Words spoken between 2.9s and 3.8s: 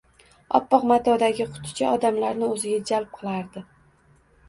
jalb qilardi